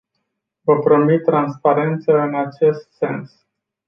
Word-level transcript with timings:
Vă 0.61 0.79
promit 0.79 1.23
transparență 1.23 2.17
în 2.19 2.35
acest 2.35 2.91
sens. 2.91 3.45